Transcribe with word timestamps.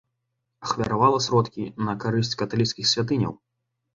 Ахвяравала 0.67 1.19
сродкі 1.25 1.67
на 1.89 1.93
карысць 2.03 2.37
каталіцкіх 2.41 2.89
святыняў. 2.93 3.33